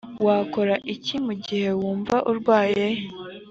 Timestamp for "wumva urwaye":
1.79-2.87